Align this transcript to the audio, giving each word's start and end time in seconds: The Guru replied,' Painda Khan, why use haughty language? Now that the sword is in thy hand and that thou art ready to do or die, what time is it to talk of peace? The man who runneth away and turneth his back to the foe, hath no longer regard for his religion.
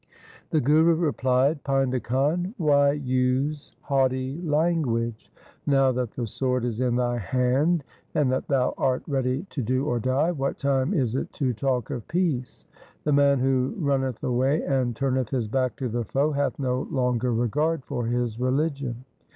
The 0.49 0.59
Guru 0.59 0.95
replied,' 0.95 1.63
Painda 1.63 2.01
Khan, 2.01 2.55
why 2.57 2.93
use 2.93 3.75
haughty 3.81 4.39
language? 4.41 5.31
Now 5.67 5.91
that 5.91 6.09
the 6.13 6.25
sword 6.25 6.65
is 6.65 6.81
in 6.81 6.95
thy 6.95 7.19
hand 7.19 7.83
and 8.15 8.31
that 8.31 8.47
thou 8.47 8.73
art 8.79 9.03
ready 9.07 9.43
to 9.51 9.61
do 9.61 9.85
or 9.85 9.99
die, 9.99 10.31
what 10.31 10.57
time 10.57 10.91
is 10.95 11.15
it 11.15 11.31
to 11.33 11.53
talk 11.53 11.91
of 11.91 12.07
peace? 12.07 12.65
The 13.03 13.13
man 13.13 13.37
who 13.37 13.75
runneth 13.77 14.23
away 14.23 14.63
and 14.63 14.95
turneth 14.95 15.29
his 15.29 15.47
back 15.47 15.75
to 15.75 15.87
the 15.87 16.05
foe, 16.05 16.31
hath 16.31 16.57
no 16.57 16.87
longer 16.89 17.31
regard 17.31 17.85
for 17.85 18.07
his 18.07 18.39
religion. 18.39 19.05